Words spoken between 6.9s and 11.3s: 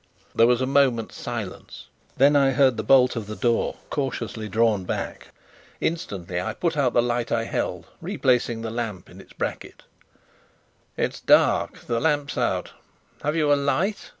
the light I held, replacing the lamp in the bracket. "It's